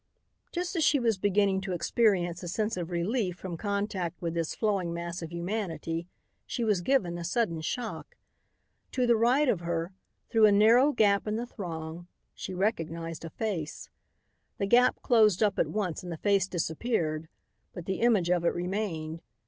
[0.51, 4.55] Just as she was beginning to experience a sense of relief from contact with this
[4.55, 6.07] flowing mass of humanity
[6.47, 8.17] she was given a sudden shock.
[8.93, 9.93] To the right of her,
[10.27, 13.91] through a narrow gap in the throng, she recognized a face.
[14.57, 17.27] The gap closed up at once and the face disappeared,
[17.71, 19.21] but the image of it remained.